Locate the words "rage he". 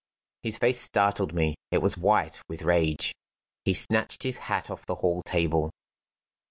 2.63-3.75